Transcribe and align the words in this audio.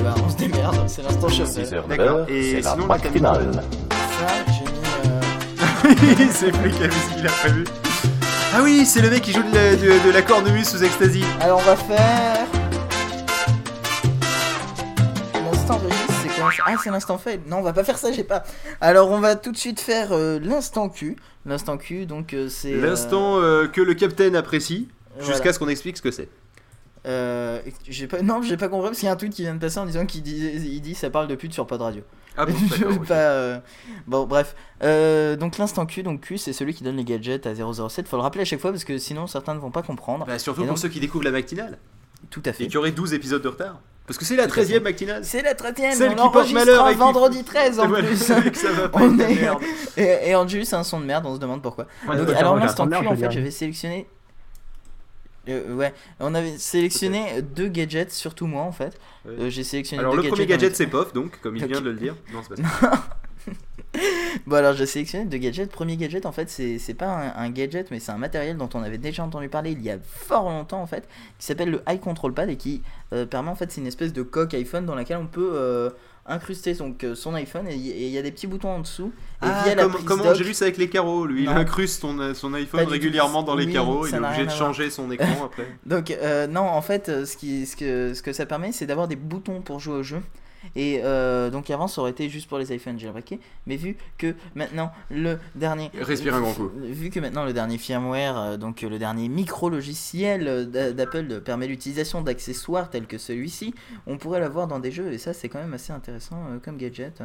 Eh 0.00 0.02
ben, 0.02 0.14
on 0.24 0.30
se 0.30 0.36
démerde, 0.36 0.88
c'est 0.88 1.02
l'instant 1.02 1.28
chauffeur. 1.28 1.66
6 1.66 1.74
heures, 1.74 1.86
D'accord. 1.86 2.18
9 2.20 2.30
Et 2.30 2.42
c'est 2.52 2.60
la 2.62 2.72
sinon, 2.72 2.86
la 2.88 2.98
finale. 2.98 3.50
Ça, 3.52 4.26
j'ai 4.46 4.64
mis. 4.64 6.24
euh, 6.24 6.30
c'est 6.32 6.50
lui 6.62 6.70
qui 6.72 6.82
a 6.82 6.86
vu 6.86 6.92
ce 7.10 7.14
qu'il 7.16 7.26
a 7.26 7.30
prévu. 7.30 7.64
Ah 8.54 8.60
oui, 8.62 8.86
c'est 8.86 9.02
le 9.02 9.10
mec 9.10 9.22
qui 9.22 9.32
joue 9.32 9.42
de 9.42 9.54
la, 9.54 9.76
de, 9.76 10.06
de 10.06 10.10
la 10.10 10.22
cornemuse 10.22 10.68
sous 10.68 10.82
ecstasy. 10.82 11.22
Alors, 11.40 11.58
on 11.60 11.62
va 11.66 11.76
faire. 11.76 12.46
L'instant 15.52 15.76
registre, 15.76 16.14
c'est 16.22 16.40
quoi 16.40 16.50
Ah, 16.66 16.74
c'est 16.82 16.90
l'instant 16.90 17.18
fait. 17.18 17.40
Non, 17.46 17.58
on 17.58 17.62
va 17.62 17.72
pas 17.74 17.84
faire 17.84 17.98
ça, 17.98 18.10
j'ai 18.10 18.24
pas. 18.24 18.42
Alors, 18.80 19.10
on 19.10 19.20
va 19.20 19.36
tout 19.36 19.52
de 19.52 19.56
suite 19.58 19.80
faire 19.80 20.08
euh, 20.12 20.38
l'instant 20.42 20.88
Q. 20.88 21.16
L'instant 21.44 21.76
Q, 21.76 22.06
donc 22.06 22.32
euh, 22.32 22.48
c'est. 22.48 22.72
L'instant 22.72 23.38
euh, 23.40 23.66
que 23.68 23.82
le 23.82 23.92
capitaine 23.94 24.34
apprécie, 24.34 24.88
voilà. 25.18 25.30
jusqu'à 25.32 25.52
ce 25.52 25.58
qu'on 25.58 25.68
explique 25.68 25.98
ce 25.98 26.02
que 26.02 26.10
c'est. 26.10 26.28
Euh, 27.06 27.60
j'ai 27.88 28.06
pas, 28.06 28.20
non, 28.22 28.42
j'ai 28.42 28.56
pas 28.56 28.68
compris 28.68 28.88
parce 28.88 28.98
qu'il 28.98 29.06
y 29.06 29.08
a 29.08 29.12
un 29.12 29.16
tweet 29.16 29.32
qui 29.32 29.42
vient 29.42 29.54
de 29.54 29.58
passer 29.60 29.78
en 29.78 29.86
disant 29.86 30.04
qu'il 30.04 30.22
dit, 30.22 30.50
il 30.54 30.80
dit 30.82 30.94
ça 30.94 31.08
parle 31.10 31.28
de 31.28 31.34
pute 31.34 31.52
sur 31.54 31.66
Pod 31.66 31.80
Radio. 31.80 32.02
Ah 32.36 32.46
bon, 32.46 32.52
Je 32.56 32.74
d'accord. 32.74 32.92
veux 32.92 32.98
ok. 33.00 33.06
pas, 33.08 33.14
euh, 33.14 33.58
Bon, 34.06 34.26
bref. 34.26 34.54
Euh, 34.82 35.34
donc 35.36 35.56
l'instant 35.58 35.86
Q, 35.86 36.02
donc 36.02 36.20
Q, 36.20 36.36
c'est 36.38 36.52
celui 36.52 36.74
qui 36.74 36.84
donne 36.84 36.96
les 36.96 37.04
gadgets 37.04 37.46
à 37.46 37.54
007. 37.54 38.06
Faut 38.06 38.16
le 38.16 38.22
rappeler 38.22 38.42
à 38.42 38.44
chaque 38.44 38.60
fois 38.60 38.70
parce 38.70 38.84
que 38.84 38.98
sinon 38.98 39.26
certains 39.26 39.54
ne 39.54 39.60
vont 39.60 39.70
pas 39.70 39.82
comprendre. 39.82 40.26
Bah, 40.26 40.38
surtout 40.38 40.60
Et 40.60 40.64
pour 40.64 40.74
donc- 40.74 40.78
ceux 40.78 40.88
qui 40.90 41.00
découvrent 41.00 41.24
la 41.24 41.30
matinale 41.32 41.78
Tout 42.30 42.42
à 42.44 42.50
et 42.50 42.52
fait. 42.52 42.66
qui 42.68 42.76
auraient 42.76 42.92
12 42.92 43.14
épisodes 43.14 43.42
de 43.42 43.48
retard. 43.48 43.80
Parce 44.06 44.18
que 44.18 44.24
c'est 44.24 44.36
la 44.36 44.44
Tout 44.44 44.50
à 44.60 44.64
13 44.64 44.72
e 44.74 44.80
matinale. 44.80 45.24
C'est 45.24 45.42
la 45.42 45.54
13 45.54 45.76
e 45.78 45.96
Celle 45.96 46.10
on 46.18 46.26
qui 46.26 46.32
porte 46.32 46.52
malheur 46.52 46.84
un 46.84 46.88
et 46.90 46.92
qui- 46.92 46.98
vendredi 46.98 47.44
13 47.44 47.80
en 47.80 47.86
Voilà, 47.88 48.08
plus. 48.08 48.16
ça 48.16 48.40
va 48.72 48.88
pas 48.88 48.98
On 49.00 49.18
est- 49.18 49.48
et, 49.96 50.30
et 50.30 50.34
en 50.34 50.46
jus, 50.46 50.64
c'est 50.64 50.76
un 50.76 50.82
son 50.82 51.00
de 51.00 51.04
merde, 51.06 51.24
on 51.26 51.34
se 51.34 51.40
demande 51.40 51.62
pourquoi. 51.62 51.86
Ouais, 52.08 52.16
Donc, 52.16 52.28
alors 52.30 52.56
l'instant 52.56 52.86
Q, 52.88 52.94
en 53.06 53.16
fait, 53.16 53.30
je 53.30 53.40
vais 53.40 53.50
sélectionner. 53.50 54.06
Euh, 55.48 55.74
ouais, 55.74 55.94
on 56.20 56.34
avait 56.34 56.58
sélectionné 56.58 57.40
deux 57.42 57.68
gadgets, 57.68 58.12
surtout 58.12 58.46
moi 58.46 58.62
en 58.62 58.72
fait. 58.72 58.98
Ouais. 59.24 59.32
Euh, 59.40 59.50
J'ai 59.50 59.64
sélectionné 59.64 60.00
Alors 60.00 60.14
deux 60.14 60.22
le 60.22 60.28
premier 60.28 60.46
gadgets. 60.46 60.60
gadget 60.72 60.76
c'est 60.76 60.86
POF 60.86 61.12
donc, 61.12 61.40
comme 61.40 61.56
il 61.56 61.66
vient 61.66 61.80
de 61.80 61.90
le 61.90 61.94
dire. 61.96 62.14
Non, 62.32 62.40
c'est 62.46 62.60
pas 62.62 62.68
ça. 62.68 63.04
Bon 64.46 64.56
alors 64.56 64.74
j'ai 64.74 64.86
sélectionné 64.86 65.24
deux 65.24 65.38
gadgets. 65.38 65.70
Premier 65.70 65.96
gadget 65.96 66.24
en 66.26 66.32
fait 66.32 66.48
c'est 66.48 66.94
pas 66.94 67.06
un, 67.36 67.44
un 67.44 67.50
gadget 67.50 67.90
mais 67.90 67.98
c'est 68.00 68.12
un 68.12 68.18
matériel 68.18 68.56
dont 68.56 68.68
on 68.74 68.82
avait 68.82 68.98
déjà 68.98 69.24
entendu 69.24 69.48
parler 69.48 69.72
il 69.72 69.82
y 69.82 69.90
a 69.90 69.98
fort 70.02 70.48
longtemps 70.48 70.80
en 70.80 70.86
fait 70.86 71.08
qui 71.38 71.46
s'appelle 71.46 71.70
le 71.70 71.82
Eye 71.88 71.98
Control 71.98 72.32
Pad 72.32 72.48
et 72.50 72.56
qui 72.56 72.82
euh, 73.12 73.26
permet 73.26 73.50
en 73.50 73.54
fait 73.56 73.70
c'est 73.72 73.80
une 73.80 73.86
espèce 73.88 74.12
de 74.12 74.22
coque 74.22 74.54
iPhone 74.54 74.86
dans 74.86 74.94
laquelle 74.94 75.16
on 75.18 75.26
peut 75.26 75.50
euh, 75.54 75.90
incruster 76.26 76.74
donc, 76.74 77.02
euh, 77.02 77.14
son 77.16 77.34
iPhone 77.34 77.66
et 77.66 77.74
il 77.74 77.86
y- 78.08 78.18
a 78.18 78.22
des 78.22 78.30
petits 78.30 78.46
boutons 78.46 78.68
en 78.70 78.78
dessous 78.80 79.12
et 79.42 79.46
Ah, 79.46 79.62
via 79.64 79.74
la 79.74 79.82
comme- 79.82 79.92
prise 79.94 80.04
comment 80.04 80.34
j'ai 80.34 80.44
lu 80.44 80.54
ça 80.54 80.66
avec 80.66 80.76
les 80.76 80.88
carreaux 80.88 81.26
Lui, 81.26 81.44
Non. 81.46 81.52
il 81.52 81.58
incruste 81.58 82.00
son, 82.00 82.34
son 82.34 82.50
Pas 82.52 82.58
iPhone 82.58 82.84
régulièrement 82.86 83.42
dans 83.42 83.56
les 83.56 83.66
Oui, 83.66 83.72
carreaux. 83.72 84.06
Il 84.06 84.14
est 84.14 84.18
obligé 84.18 84.46
de 84.46 84.50
changer 84.50 84.90
son 84.90 85.10
écran 85.10 85.46
après. 85.46 85.66
Donc 85.86 86.10
euh, 86.12 86.46
non, 86.46 86.60
en 86.60 86.82
fait, 86.82 87.08
euh, 87.08 87.24
ce, 87.26 87.36
qui, 87.36 87.66
ce, 87.66 87.74
que, 87.74 88.14
ce 88.14 88.22
que 88.22 88.32
ça 88.32 88.46
permet, 88.46 88.70
c'est 88.70 88.86
d'avoir 88.86 89.08
des 89.08 89.16
boutons 89.16 89.60
pour 89.62 89.80
jouer 89.80 89.94
au 89.96 90.02
jeu. 90.02 90.20
Et 90.76 91.00
euh, 91.04 91.50
donc 91.50 91.70
avant, 91.70 91.88
ça 91.88 92.00
aurait 92.00 92.10
été 92.10 92.28
juste 92.28 92.48
pour 92.48 92.58
les 92.58 92.74
iPhones, 92.74 92.98
j'ai 92.98 93.08
remarqué. 93.08 93.40
Mais 93.66 93.76
vu 93.76 93.96
que 94.18 94.34
maintenant 94.54 94.92
le 95.10 95.38
dernier, 95.54 95.90
Respire 96.00 96.34
un 96.34 96.40
grand 96.40 96.52
coup. 96.52 96.70
vu 96.74 97.10
que 97.10 97.20
maintenant 97.20 97.44
le 97.44 97.52
dernier 97.52 97.78
firmware, 97.78 98.38
euh, 98.38 98.56
donc 98.56 98.82
euh, 98.84 98.88
le 98.88 98.98
dernier 98.98 99.28
micro 99.28 99.68
logiciel 99.70 100.70
d'a- 100.70 100.92
d'Apple 100.92 101.40
permet 101.40 101.66
l'utilisation 101.66 102.22
d'accessoires 102.22 102.90
tels 102.90 103.06
que 103.06 103.18
celui-ci, 103.18 103.74
on 104.06 104.18
pourrait 104.18 104.40
l'avoir 104.40 104.66
dans 104.66 104.78
des 104.80 104.90
jeux. 104.90 105.12
Et 105.12 105.18
ça, 105.18 105.32
c'est 105.32 105.48
quand 105.48 105.60
même 105.60 105.74
assez 105.74 105.92
intéressant 105.92 106.36
comme 106.64 106.76
gadget. 106.76 107.20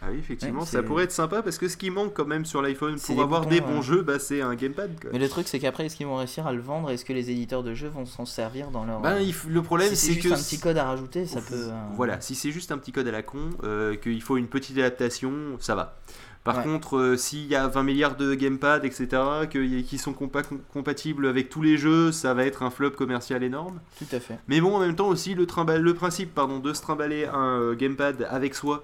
Ah 0.00 0.06
oui, 0.12 0.18
effectivement, 0.20 0.60
Ouais, 0.60 0.66
ça 0.66 0.82
pourrait 0.82 1.04
être 1.04 1.12
sympa 1.12 1.42
parce 1.42 1.58
que 1.58 1.66
ce 1.66 1.76
qui 1.76 1.90
manque 1.90 2.14
quand 2.14 2.24
même 2.26 2.44
sur 2.44 2.62
l'iPhone 2.62 2.98
pour 3.00 3.20
avoir 3.20 3.40
boutons, 3.40 3.50
des 3.50 3.60
bons 3.60 3.82
jeux, 3.82 4.02
bah, 4.02 4.20
c'est 4.20 4.40
un 4.42 4.54
gamepad. 4.54 4.90
Quoi. 5.00 5.10
Mais 5.12 5.18
le 5.18 5.28
truc, 5.28 5.48
c'est 5.48 5.58
qu'après, 5.58 5.86
est-ce 5.86 5.96
qu'ils 5.96 6.06
vont 6.06 6.16
réussir 6.16 6.46
à 6.46 6.52
le 6.52 6.60
vendre? 6.60 6.90
Est-ce 6.90 7.04
que 7.04 7.12
les 7.12 7.30
éditeurs 7.30 7.64
de 7.64 7.74
jeux 7.74 7.88
vont 7.88 8.06
s'en 8.06 8.24
servir 8.24 8.70
dans 8.70 8.84
leur 8.84 9.00
Ben, 9.00 9.18
il 9.18 9.32
f- 9.32 9.48
le 9.48 9.60
problème 9.60 9.88
Si 9.88 9.96
c'est 9.96 10.12
juste 10.12 10.28
que 10.28 10.34
un 10.34 10.36
petit 10.36 10.60
code 10.60 10.78
à 10.78 10.84
rajouter, 10.84 11.26
ça 11.26 11.40
peut. 11.40 11.54
euh, 11.54 11.72
Voilà, 11.96 12.20
si 12.20 12.36
c'est 12.36 12.52
juste 12.52 12.70
un 12.70 12.77
petit 12.78 12.92
code 12.92 13.06
à 13.08 13.12
la 13.12 13.22
con, 13.22 13.50
euh, 13.64 13.94
qu'il 13.96 14.22
faut 14.22 14.36
une 14.36 14.48
petite 14.48 14.78
adaptation, 14.78 15.32
ça 15.60 15.74
va. 15.74 15.96
Par 16.44 16.58
Ouais. 16.58 16.62
contre, 16.64 16.96
euh, 16.96 17.16
s'il 17.16 17.46
y 17.46 17.54
a 17.56 17.66
20 17.68 17.82
milliards 17.82 18.16
de 18.16 18.34
gamepads, 18.34 18.80
etc., 18.84 19.06
que- 19.50 19.80
qui 19.82 19.98
sont 19.98 20.12
compa- 20.12 20.44
compatibles 20.72 21.26
avec 21.26 21.50
tous 21.50 21.60
les 21.62 21.76
jeux, 21.76 22.10
ça 22.12 22.32
va 22.32 22.44
être 22.44 22.62
un 22.62 22.70
flop 22.70 22.92
commercial 22.92 23.42
énorme. 23.42 23.80
Tout 23.98 24.06
à 24.16 24.20
fait. 24.20 24.38
Mais 24.48 24.60
bon, 24.60 24.74
en 24.76 24.80
même 24.80 24.94
temps 24.96 25.08
aussi, 25.08 25.34
le, 25.34 25.46
le 25.78 25.94
principe 25.94 26.34
pardon, 26.34 26.58
de 26.60 26.72
se 26.72 26.80
trimballer 26.80 27.26
un 27.26 27.58
euh, 27.60 27.74
gamepad 27.74 28.26
avec 28.30 28.54
soi 28.54 28.82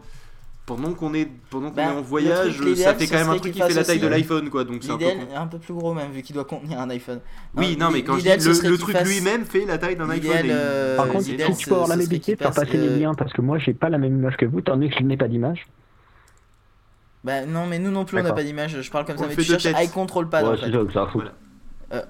pendant 0.67 0.95
qu'on 0.95 1.13
est, 1.13 1.29
pendant 1.51 1.69
qu'on 1.71 1.77
Bah, 1.77 1.83
est 1.85 1.89
en 1.89 2.01
voyage, 2.01 2.57
truc, 2.57 2.77
ça 2.79 2.95
fait 2.95 3.07
quand 3.07 3.19
même 3.19 3.29
un 3.31 3.37
truc 3.39 3.53
qui 3.53 3.61
fait 3.61 3.75
la 3.75 3.85
taille 3.85 3.99
de 3.99 4.07
l'iPhone, 4.07 4.49
quoi. 4.49 4.65
Donc 4.65 4.83
c'est 4.83 4.91
un 4.91 4.97
peu 4.97 5.05
L'idéal 5.05 5.29
est 5.31 5.37
un 5.37 5.47
peu 5.47 5.59
plus 5.59 5.75
gros 5.75 5.93
même 5.93 6.11
vu 6.11 6.23
qu'il 6.23 6.35
doit 6.35 6.45
contenir 6.45 6.81
un 6.81 6.89
iPhone. 6.91 7.21
Oui, 7.55 7.77
non, 7.79 7.91
mais 7.91 8.03
quand 8.03 8.17
je 8.17 8.23
dis 8.23 8.29
le, 8.29 8.71
le 8.71 8.79
truc 8.79 8.97
fasse- 8.97 9.07
lui-même 9.07 9.45
fait 9.45 9.67
la 9.67 9.77
taille 9.79 9.97
d'un 9.97 10.09
iPhone. 10.09 10.17
l'idéal, 10.23 10.47
et 10.47 10.49
il- 10.49 10.53
euh, 10.55 10.97
Par 10.97 11.09
contre, 11.09 11.25
si 11.25 11.37
tu 11.37 11.69
peux 11.69 11.75
avoir 11.75 11.89
qu'il 11.99 12.35
de 12.35 12.39
faire 12.39 12.49
passe, 12.49 12.65
passer 12.65 12.79
les 12.79 12.89
euh, 12.89 12.99
liens, 12.99 13.15
parce 13.15 13.33
que 13.33 13.43
moi 13.43 13.59
j'ai 13.59 13.75
pas 13.75 13.89
la 13.91 13.99
même 13.99 14.17
image 14.17 14.37
que 14.39 14.47
vous, 14.47 14.61
tandis 14.63 14.89
que 14.89 14.97
je 14.99 15.03
n'ai 15.03 15.17
pas 15.19 15.29
d'image. 15.29 15.67
Bah 17.25 17.45
non, 17.47 17.67
mais 17.67 17.79
nous 17.79 17.91
non 17.91 18.05
plus 18.05 18.19
on 18.19 18.23
n'a 18.23 18.33
pas 18.33 18.43
d'image. 18.45 18.81
Je 18.81 18.91
parle 18.91 19.05
comme 19.07 19.17
ça, 19.19 19.27
mais 19.27 19.35
tu 19.35 19.43
cherches 19.45 19.63
têtes. 19.63 19.77
Eye 19.79 19.89
Control 19.91 20.29
Pad 20.29 20.45
en 20.45 20.57
fait. 20.57 20.71
ça 20.71 20.85
que 20.85 20.93
ça 20.93 21.07
fout. 21.11 21.25
Voilà. 21.91 22.05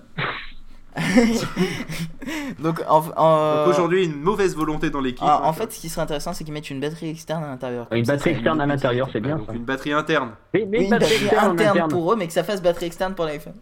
Donc 2.59 2.81
en, 2.89 3.05
en- 3.17 3.57
Donc 3.65 3.69
aujourd'hui, 3.69 4.05
une 4.05 4.21
mauvaise 4.21 4.55
volonté 4.57 4.91
dans 4.91 5.01
l'équipe. 5.01 5.23
en- 5.23 5.45
en 5.47 5.53
fait, 5.53 5.73
ce 5.73 5.81
qui 5.81 5.89
serait 5.89 6.03
intéressant, 6.03 6.33
c'est 6.33 6.45
qu'ils 6.45 6.53
mettent 6.55 6.71
une 6.71 6.81
batterie 6.81 7.11
externe 7.11 7.45
à 7.45 7.49
l'intérieur. 7.49 7.87
Une 7.93 8.05
batterie 8.05 8.31
ça 8.31 8.37
externe 8.37 8.61
à 8.61 8.67
l'intérieur, 8.67 9.09
c'est 9.13 9.21
bien 9.21 9.37
donc 9.37 9.47
ça. 9.49 9.53
une 9.53 9.65
batterie 9.65 9.93
interne. 9.93 10.31
Oui, 10.55 10.65
mais 10.69 10.79
Oui, 10.79 10.85
une 10.85 10.91
batterie 10.91 11.15
externe 11.15 11.51
interne 11.53 11.71
interne. 11.71 11.91
pour 11.91 12.13
eux, 12.13 12.17
mais 12.17 12.27
que 12.27 12.33
ça 12.33 12.45
fasse 12.45 12.63
batterie 12.63 12.87
externe 12.87 13.15
pour 13.15 13.25
l'iPhone. 13.27 13.55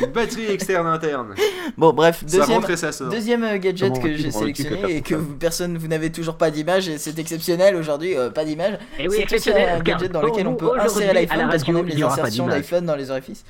Une 0.00 0.10
batterie 0.10 0.46
externe 0.46 0.86
interne. 0.86 1.34
Bon, 1.78 1.92
bref, 1.92 2.24
deuxième, 2.24 2.62
ça. 2.76 2.90
Deuxième 3.06 3.42
euh, 3.42 3.58
gadget 3.58 3.90
Comment 3.92 4.02
que 4.04 4.14
j'ai 4.16 4.30
sélectionné 4.30 4.96
et 4.96 5.02
que 5.02 5.14
vous- 5.14 5.34
personne, 5.34 5.76
vous 5.78 5.88
n'avez 5.88 6.12
toujours 6.12 6.36
pas 6.36 6.50
d'image 6.50 6.88
et 6.88 6.98
c'est 6.98 7.18
exceptionnel 7.18 7.74
aujourd'hui, 7.74 8.16
euh, 8.16 8.30
pas 8.30 8.44
d'image. 8.44 8.78
Et 8.98 9.08
oui, 9.08 9.24
c'est 9.28 9.54
un 9.70 9.80
gadget 9.80 10.12
dans 10.12 10.22
lequel 10.22 10.46
on 10.46 10.54
peut 10.54 10.78
insérer 10.78 11.12
l'iPhone 11.14 11.48
parce 11.50 11.64
qu'on 11.64 11.76
aime 11.76 11.86
les 11.86 12.02
insertions 12.02 12.46
d'iPhone 12.48 12.84
dans 12.86 12.96
les 12.96 13.10
orifices. 13.10 13.44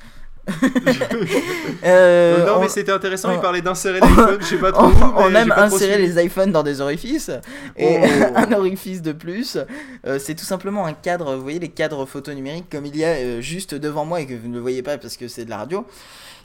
Euh, 1.83 2.45
non, 2.45 2.53
on- 2.57 2.61
mais 2.61 2.69
c'était 2.69 2.91
intéressant, 2.91 3.31
il 3.31 3.39
parlait 3.39 3.61
d'insérer 3.61 3.99
l'iPhone, 3.99 4.37
je 4.39 4.45
sais 4.45 4.57
pas 4.57 4.71
trop 4.73 4.85
on, 4.85 4.89
où, 4.89 5.13
on 5.17 5.35
aime 5.35 5.53
suivi. 5.69 5.97
les 5.97 6.23
iPhones 6.25 6.51
dans 6.51 6.63
des 6.63 6.81
orifices 6.81 7.31
et 7.77 7.97
Oh. 7.99 8.25
un 8.35 8.51
orifice 8.53 9.01
de 9.01 9.11
plus 9.11 9.57
euh, 10.05 10.19
c'est 10.19 10.35
tout 10.35 10.45
simplement 10.45 10.85
un 10.85 10.93
cadre 10.93 11.35
vous 11.35 11.41
voyez 11.43 11.59
les 11.59 11.69
cadres 11.69 12.05
photo 12.05 12.33
numériques 12.33 12.69
comme 12.69 12.85
il 12.85 12.95
y 12.95 13.03
a 13.05 13.09
euh, 13.09 13.41
juste 13.41 13.75
devant 13.75 14.05
moi 14.05 14.21
et 14.21 14.25
que 14.25 14.33
vous 14.33 14.47
ne 14.47 14.55
le 14.55 14.59
voyez 14.61 14.81
pas 14.83 14.97
parce 14.97 15.17
que 15.17 15.27
c'est 15.27 15.45
de 15.45 15.49
la 15.49 15.57
radio 15.57 15.85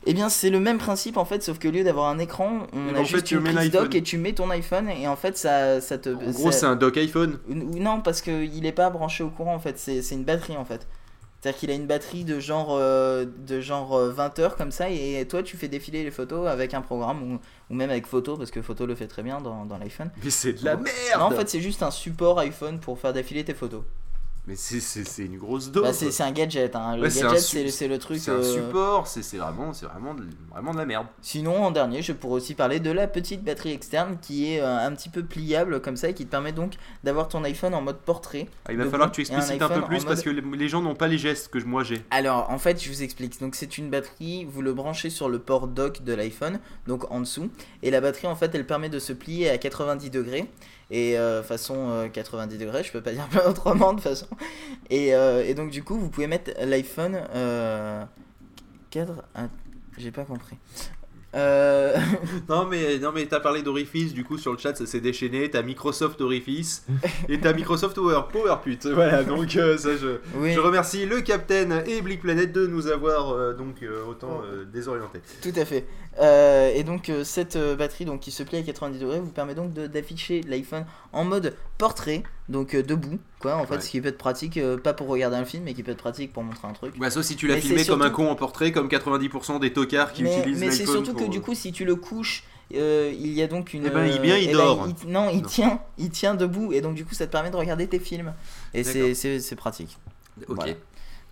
et 0.06 0.14
bien 0.14 0.28
c'est 0.28 0.50
le 0.50 0.60
même 0.60 0.78
principe 0.78 1.16
en 1.16 1.24
fait 1.24 1.42
sauf 1.42 1.58
qu'au 1.58 1.70
lieu 1.70 1.84
d'avoir 1.84 2.08
un 2.08 2.18
écran 2.18 2.66
on 2.72 2.94
Et 2.94 2.98
a 2.98 3.00
en 3.00 3.04
juste 3.04 3.28
fait, 3.28 3.34
une 3.36 3.42
prise 3.42 3.70
dock 3.70 3.94
et 3.94 4.02
tu 4.02 4.18
mets 4.18 4.32
ton 4.32 4.50
iPhone 4.50 4.88
et 4.88 5.06
en 5.08 5.16
fait 5.16 5.36
ça, 5.38 5.80
ça 5.80 5.98
te 5.98 6.10
En 6.10 6.30
gros, 6.30 6.50
ça- 6.52 6.58
c'est 6.60 6.66
un 6.66 6.76
dock 6.76 6.96
iPhone. 6.96 7.38
Non, 7.48 8.00
parce 8.00 8.20
qu'il 8.22 8.62
n'est 8.62 8.72
pas 8.72 8.90
branché 8.90 9.22
au 9.24 9.28
courant 9.30 9.54
en 9.54 9.58
fait, 9.60 9.78
c'est 9.78 10.00
une 10.12 10.24
batterie 10.24 10.56
en 10.56 10.64
fait. 10.64 10.86
C'est-à-dire 11.40 11.58
qu'il 11.58 11.70
a 11.70 11.74
une 11.74 11.86
batterie 11.86 12.24
de 12.24 12.38
genre, 12.38 12.68
euh, 12.72 13.24
de 13.24 13.60
genre 13.60 13.94
euh, 13.94 14.10
20 14.10 14.38
heures 14.40 14.56
comme 14.56 14.70
ça, 14.70 14.90
et 14.90 15.26
toi 15.26 15.42
tu 15.42 15.56
fais 15.56 15.68
défiler 15.68 16.04
les 16.04 16.10
photos 16.10 16.46
avec 16.46 16.74
un 16.74 16.82
programme 16.82 17.22
ou, 17.22 17.40
ou 17.70 17.74
même 17.74 17.88
avec 17.88 18.06
photo, 18.06 18.36
parce 18.36 18.50
que 18.50 18.60
photo 18.60 18.84
le 18.84 18.94
fait 18.94 19.06
très 19.06 19.22
bien 19.22 19.40
dans, 19.40 19.64
dans 19.64 19.78
l'iPhone. 19.78 20.10
Mais 20.22 20.30
c'est 20.30 20.52
de 20.52 20.64
la 20.64 20.76
merde 20.76 20.86
Non, 21.18 21.24
en 21.24 21.30
fait, 21.30 21.48
c'est 21.48 21.60
juste 21.60 21.82
un 21.82 21.90
support 21.90 22.38
iPhone 22.40 22.78
pour 22.78 22.98
faire 22.98 23.14
défiler 23.14 23.42
tes 23.44 23.54
photos. 23.54 23.82
Mais 24.46 24.56
c'est- 24.56 25.24
une 25.24 25.38
grosse 25.38 25.70
dose. 25.70 25.82
Bah, 25.82 25.92
c'est 25.92 26.10
c'est 26.10 26.22
un 26.22 26.32
gadget, 26.32 26.74
hein. 26.74 26.96
le 26.96 27.02
Ouais, 27.02 27.08
gadget 27.08 27.70
c'est 27.70 27.88
le 27.88 27.98
truc. 27.98 28.18
C'est 28.18 28.30
un 28.30 28.34
euh, 28.34 28.42
support, 28.42 29.06
c'est 29.06 29.20
vraiment, 29.36 29.70
vraiment, 29.70 30.14
de, 30.14 30.24
vraiment 30.50 30.72
de 30.72 30.78
la 30.78 30.86
merde. 30.86 31.06
Sinon, 31.20 31.62
en 31.64 31.70
dernier, 31.70 32.02
je 32.02 32.12
pourrais 32.12 32.36
aussi 32.36 32.54
parler 32.54 32.80
de 32.80 32.90
la 32.90 33.06
petite 33.06 33.44
batterie 33.44 33.72
externe 33.72 34.16
qui 34.20 34.52
est 34.52 34.60
euh, 34.60 34.78
un 34.78 34.92
petit 34.92 35.08
peu 35.08 35.22
pliable 35.22 35.80
comme 35.80 35.96
ça 35.96 36.08
et 36.08 36.14
qui 36.14 36.24
te 36.24 36.30
permet 36.30 36.52
donc 36.52 36.74
d'avoir 37.04 37.28
ton 37.28 37.44
iPhone 37.44 37.74
en 37.74 37.82
mode 37.82 37.98
portrait. 37.98 38.48
Ah, 38.66 38.72
il 38.72 38.78
va 38.78 38.86
falloir 38.86 39.10
que 39.10 39.16
tu 39.16 39.20
un 39.20 39.24
explicites 39.24 39.62
un, 39.62 39.68
peu 39.68 39.82
plus 39.82 40.04
parce 40.04 40.22
que 40.22 40.30
les, 40.30 40.68
gens 40.68 40.80
n'ont 40.80 40.94
pas 40.94 41.08
les 41.08 41.18
gestes 41.18 41.48
que 41.48 41.58
moi 41.58 41.84
j'ai. 41.84 42.02
Alors, 42.10 42.50
en 42.50 42.58
fait, 42.58 42.82
je 42.82 42.88
vous 42.88 43.02
explique. 43.02 43.38
Donc, 43.40 43.54
c'est 43.54 43.78
une 43.78 43.90
batterie, 43.90 44.46
vous 44.50 44.62
le 44.62 44.72
branchez 44.72 45.10
sur 45.10 45.28
le 45.28 45.38
port 45.38 45.68
dock 45.68 46.02
de 46.02 46.14
l'iPhone, 46.14 46.60
donc 46.86 47.10
en 47.10 47.20
dessous. 47.20 47.50
Et 47.82 47.90
la 47.90 48.00
batterie, 48.00 48.26
en 48.26 48.36
fait, 48.36 48.54
elle 48.54 48.66
permet 48.66 48.88
de 48.88 48.98
se 48.98 49.12
plier 49.12 49.50
à 49.50 49.58
90 49.58 50.10
degrés. 50.10 50.48
Et 50.90 51.16
euh, 51.16 51.42
façon 51.42 51.88
euh, 51.90 52.08
90 52.08 52.58
degrés, 52.58 52.82
je 52.82 52.90
peux 52.90 53.00
pas 53.00 53.12
dire 53.12 53.28
autrement 53.48 53.92
de 53.92 54.00
façon. 54.00 54.26
Et, 54.90 55.14
euh, 55.14 55.44
et 55.46 55.54
donc, 55.54 55.70
du 55.70 55.82
coup, 55.84 55.98
vous 55.98 56.08
pouvez 56.08 56.26
mettre 56.26 56.50
l'iPhone. 56.64 57.20
Euh, 57.34 58.04
cadre. 58.90 59.22
ah, 59.34 59.46
J'ai 59.98 60.10
pas 60.10 60.24
compris. 60.24 60.56
Euh, 61.36 61.96
Non 62.48 62.66
mais 62.66 62.98
non 62.98 63.12
mais 63.14 63.24
t'as 63.26 63.38
parlé 63.38 63.62
d'Orifice, 63.62 64.12
du 64.12 64.24
coup 64.24 64.36
sur 64.36 64.50
le 64.50 64.58
chat 64.58 64.74
ça 64.76 64.84
s'est 64.84 65.00
déchaîné. 65.00 65.48
T'as 65.48 65.62
Microsoft 65.62 66.20
Orifice 66.20 66.84
et 67.28 67.38
t'as 67.38 67.52
Microsoft 67.52 67.94
Power 67.94 68.22
PowerPut. 68.32 68.78
Voilà 68.86 69.22
donc 69.22 69.54
euh, 69.54 69.78
ça 69.78 69.96
je, 69.96 70.18
oui, 70.34 70.52
je 70.52 70.58
remercie 70.58 71.06
le 71.06 71.20
Captain 71.20 71.84
et 71.86 72.02
Blick 72.02 72.20
Planet 72.22 72.50
de 72.52 72.66
nous 72.66 72.88
avoir 72.88 73.30
euh, 73.30 73.52
donc 73.52 73.76
euh, 73.84 74.04
autant 74.08 74.42
euh, 74.44 74.64
désorientés. 74.64 75.20
tout 75.40 75.52
à 75.54 75.64
fait. 75.64 75.86
Euh, 76.20 76.72
et 76.74 76.82
donc, 76.82 77.08
euh, 77.08 77.22
cette 77.22 77.54
euh, 77.54 77.76
batterie 77.76 78.04
donc, 78.06 78.18
qui 78.18 78.32
se 78.32 78.42
plie 78.42 78.58
à 78.58 78.62
90 78.62 78.98
degrés 78.98 79.20
vous 79.20 79.30
permet 79.30 79.54
donc 79.54 79.72
d'afficher 79.72 80.40
l'iPhone 80.48 80.84
en 81.12 81.24
mode 81.24 81.54
portrait, 81.80 82.22
donc 82.48 82.74
euh, 82.74 82.82
debout, 82.82 83.18
quoi, 83.40 83.56
en 83.56 83.66
fait, 83.66 83.74
Ouais. 83.74 83.80
ce 83.80 83.90
qui 83.90 84.00
peut 84.00 84.08
être 84.08 84.18
pratique, 84.18 84.56
euh, 84.56 84.76
pas 84.78 84.92
pour 84.92 85.08
regarder 85.08 85.36
un 85.36 85.44
film, 85.44 85.64
mais 85.64 85.74
qui 85.74 85.82
peut 85.82 85.90
être 85.92 85.98
pratique 85.98 86.32
pour 86.32 86.42
montrer 86.44 86.68
un 86.68 86.72
truc. 86.72 86.96
Bah 86.98 87.10
sauf 87.10 87.24
si 87.24 87.34
tu 87.36 87.46
l'as 87.48 87.56
Mais 87.56 87.60
filmé 87.60 87.84
comme 87.84 88.02
un 88.02 88.10
con 88.10 88.28
en 88.30 88.36
portrait 88.36 88.70
comme 88.70 88.86
90% 88.88 89.58
des 89.60 89.72
tocards 89.72 90.12
qui 90.12 90.22
mais 90.22 90.38
utilisent 90.38 90.60
mais 90.60 90.70
c'est 90.70 90.86
surtout 90.86 91.12
pour, 91.12 91.22
que 91.26 91.28
du 91.30 91.38
euh, 91.38 91.40
coup, 91.40 91.54
si 91.54 91.72
tu 91.72 91.84
le 91.84 91.96
couches 91.96 92.44
euh, 92.72 93.10
il 93.12 93.32
y 93.32 93.42
a 93.42 93.48
donc 93.48 93.74
une. 93.74 93.86
Eh 93.86 93.90
ben, 93.90 94.06
il- 94.06 94.20
bien, 94.20 94.36
il 94.36 94.44
eh 94.50 94.52
ben, 94.52 94.58
dort. 94.58 94.86
il- 95.04 95.10
non, 95.10 95.28
il 95.30 95.42
Non. 95.42 95.48
tient, 95.48 95.80
il 95.98 96.10
tient 96.10 96.34
debout 96.36 96.72
et 96.72 96.80
donc 96.80 96.94
du 96.94 97.04
coup 97.04 97.14
ça 97.14 97.26
te 97.26 97.32
permet 97.32 97.50
de 97.50 97.56
regarder 97.56 97.88
tes 97.88 97.98
films 97.98 98.32
et 98.74 98.84
c'est- 98.84 99.56
pratique. 99.56 99.98
Ok. 100.48 100.54
Voilà. 100.56 100.74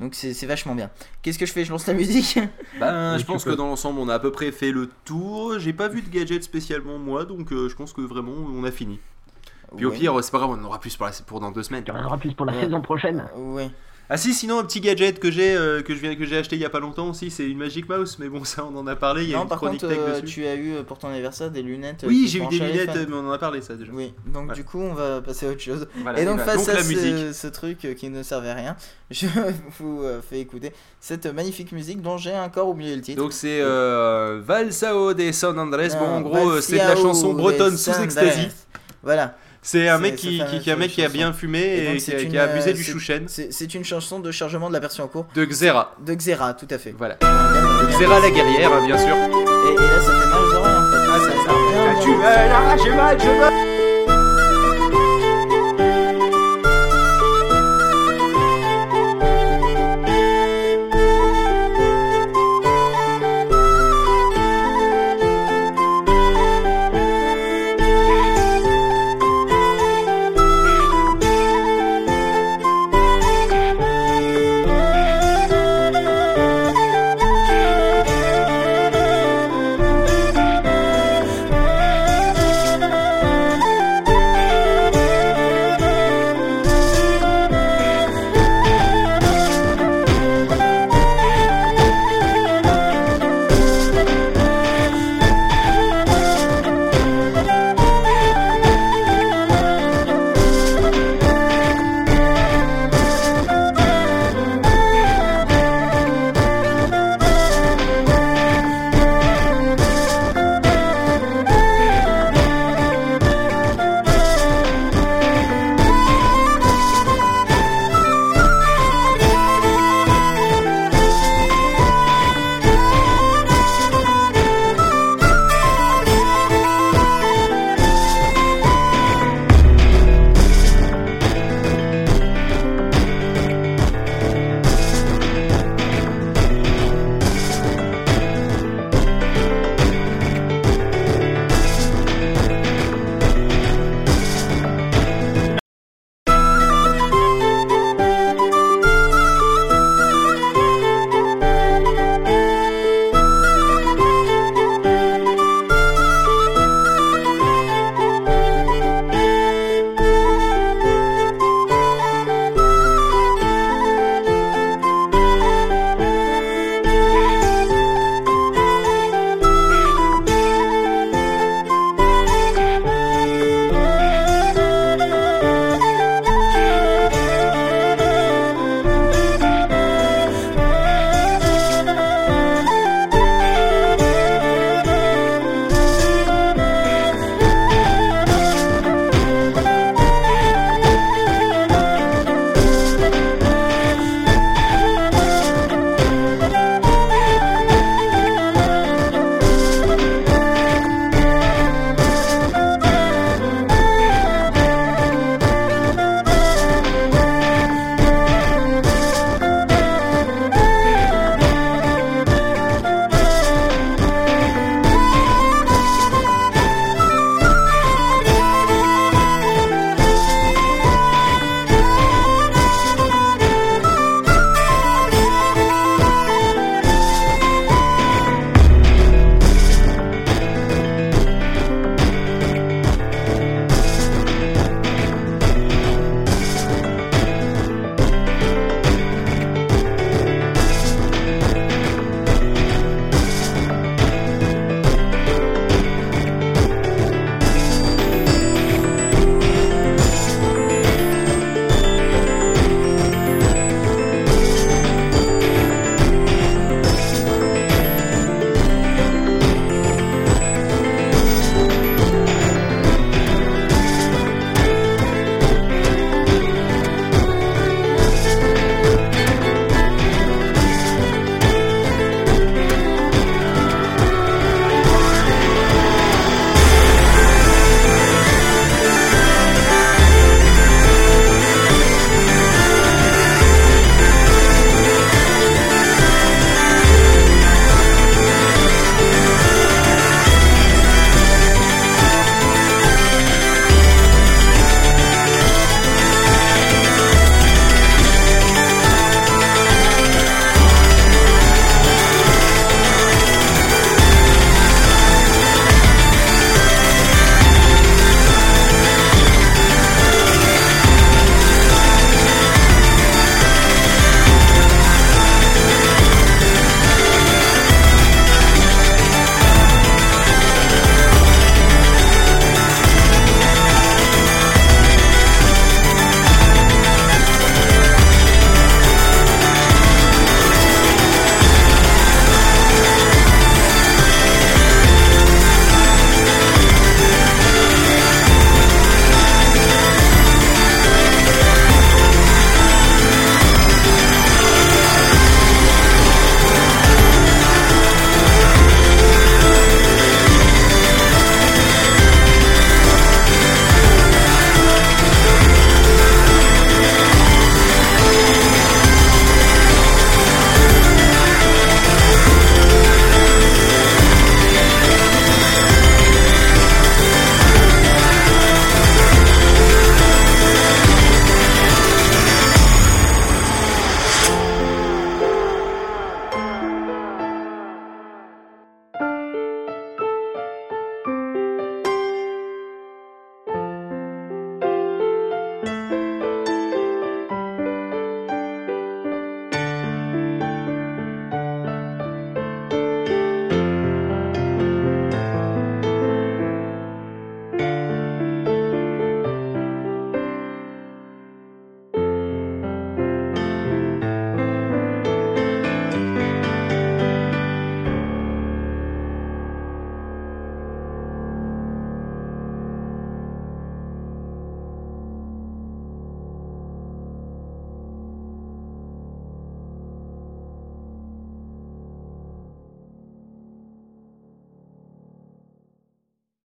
Donc 0.01 0.15
c'est 0.15 0.33
c'est 0.35 0.47
vachement 0.47 0.75
bien. 0.75 0.91
Qu'est-ce 1.23 1.39
que 1.39 1.47
je 1.47 1.53
fais? 1.53 1.65
Je 1.65 1.71
lance 1.71 1.87
la 1.87 1.95
musique? 1.95 2.39
Ben, 2.81 3.15
Oui, 3.15 3.21
je 3.21 3.25
pense 3.25 3.45
que 3.45 3.51
dans 3.51 3.67
l'ensemble, 3.67 3.99
on 4.01 4.09
a 4.09 4.15
à 4.15 4.19
peu 4.19 4.31
près 4.33 4.51
fait 4.53 4.71
le 4.73 4.89
tour. 5.05 5.59
J'ai 5.59 5.73
pas 5.73 5.89
vu 5.89 6.03
de 6.03 6.09
gadget 6.09 6.43
spécialement 6.43 6.99
moi, 6.99 7.25
donc 7.25 7.53
euh, 7.53 7.69
je 7.69 7.75
pense 7.77 7.93
que 7.93 8.01
vraiment 8.01 8.33
on 8.33 8.65
a 8.65 8.71
fini. 8.71 8.99
Puis 9.77 9.87
au 9.87 9.91
pire, 9.91 10.15
c'est 10.23 10.31
pas 10.33 10.39
grave, 10.39 10.51
on 10.51 10.63
en 10.63 10.65
aura 10.65 10.81
plus 10.81 10.97
pour, 10.97 11.07
la- 11.07 11.13
pour 11.27 11.41
dans 11.41 11.51
deux 11.51 11.63
semaines. 11.63 11.85
Y 11.87 11.91
en 11.91 12.05
aura 12.05 12.17
plus 12.19 12.33
pour 12.35 12.47
la 12.47 12.53
Ouais. 12.55 12.63
saison 12.65 12.81
prochaine. 12.81 13.25
Ah 14.11 14.17
si, 14.17 14.33
sinon 14.33 14.59
un 14.61 14.65
petit 14.65 14.81
gadget 14.81 15.19
que 15.21 15.31
j'ai 15.31 15.55
euh, 15.55 15.83
que 15.83 15.95
je 15.95 16.01
viens 16.01 16.17
que 16.17 16.25
j'ai 16.25 16.39
acheté 16.39 16.57
il 16.57 16.63
y 16.63 16.65
a 16.65 16.71
pas 16.71 16.81
longtemps 16.81 17.11
aussi, 17.11 17.31
c'est 17.31 17.45
une 17.47 17.59
Magic 17.59 17.87
Mouse. 17.91 18.17
Mais 18.19 18.31
bon, 18.31 18.43
ça 18.45 18.65
on 18.65 18.75
en 18.79 18.87
a 18.87 18.97
parlé. 18.97 19.25
Il 19.25 19.29
y 19.29 19.35
a 19.35 19.37
Non, 19.37 19.43
une 19.43 19.49
par 19.51 19.59
chronique 19.59 19.83
contre, 19.83 19.93
tech 19.93 20.01
euh, 20.01 20.21
dessus. 20.23 20.41
tu 20.41 20.47
as 20.47 20.55
eu 20.55 20.77
euh, 20.77 20.83
pour 20.83 20.99
ton 20.99 21.09
anniversaire 21.09 21.51
des 21.51 21.61
lunettes. 21.61 22.05
euh, 22.05 22.09
Oui, 22.09 22.27
j'ai 22.27 22.39
eu 22.43 22.47
des 22.47 22.59
lunettes, 22.59 23.07
mais 23.07 23.15
on 23.15 23.29
en 23.29 23.33
a 23.33 23.37
parlé 23.37 23.61
ça 23.61 23.75
déjà. 23.75 23.93
Oui, 23.93 24.15
donc 24.25 24.55
du 24.55 24.65
coup 24.65 24.79
on 24.81 24.95
va 24.95 25.21
passer 25.21 25.47
à 25.47 25.51
autre 25.51 25.61
chose. 25.61 25.87
Voilà, 26.03 26.21
et 26.21 26.25
donc 26.25 26.41
face 26.41 26.57
donc 26.57 26.69
à 26.71 26.73
la 26.79 26.83
ce, 26.83 26.89
musique. 26.89 27.35
ce 27.35 27.47
truc 27.49 27.87
qui 27.99 28.09
ne 28.09 28.23
servait 28.23 28.49
à 28.49 28.55
rien, 28.55 28.77
je 29.11 29.27
vous 29.79 30.03
fais 30.27 30.41
écouter 30.41 30.73
cette 31.01 31.27
magnifique 31.27 31.73
musique 31.73 32.01
dont 32.01 32.17
j'ai 32.17 32.35
encore 32.35 32.71
oublié 32.71 32.97
le 32.97 33.03
titre. 33.03 33.21
Donc 33.21 33.35
c'est 33.35 33.61
euh, 33.61 34.41
Valsao 34.43 35.13
de 35.13 35.31
San 35.33 35.59
Andrés. 35.59 35.91
Bon, 35.99 36.07
en 36.07 36.21
gros, 36.23 36.61
c'est 36.63 36.73
de 36.73 36.79
la 36.79 36.97
chanson 36.97 37.35
bretonne 37.35 37.77
sous 37.77 37.91
ecstasy. 38.03 38.49
Voilà, 39.03 39.37
C'est 39.63 39.89
un 39.89 39.99
mec 39.99 40.17
qui, 40.17 40.41
un 40.71 40.77
mec 40.77 40.91
qui 40.93 41.05
a 41.05 41.09
bien 41.09 41.33
fumé 41.33 41.59
Et 41.61 41.97
qui, 41.99 42.13
a, 42.15 42.21
une, 42.21 42.31
qui 42.31 42.39
a 42.39 42.45
abusé 42.45 42.73
du 42.73 42.83
chouchen 42.85 43.27
c'est 43.29 43.75
une 43.75 43.85
chanson 43.85 44.21
de 44.21 44.31
chargement 44.31 44.69
de 44.69 44.73
la 44.75 44.81
version 44.81 45.05
en 45.05 45.09
cours 45.09 45.27
de 45.35 45.45
Xera. 45.45 45.95
de 46.05 46.15
Xera, 46.15 46.55
tout 46.55 46.69
à 46.71 46.79
fait. 46.79 46.95
Voilà. 46.97 47.15
Et, 47.23 47.93
Xera 47.93 48.21
la 48.21 48.31
guerrière, 48.31 48.73
hein, 48.73 48.87
bien 48.87 48.97
sûr. 48.99 49.09
et 49.09 49.75
là 49.75 50.01
ça 50.01 50.13
fait 50.13 50.27
mal 50.29 50.43
aux 50.43 50.55
oreilles 50.55 50.75
en 50.75 50.91
fait. 50.91 50.97
Ah, 51.11 51.19
Ça- 51.19 51.31
ça 51.45 51.51
a 51.51 51.55
rien 51.55 51.91
à 51.99 52.03
tu 52.03 52.09
voir. 52.09 52.19
veux, 52.19 52.49
là, 52.49 52.77
j'ai 52.83 52.91
mal, 52.95 53.19
je 53.21 53.27
veux. 53.27 53.78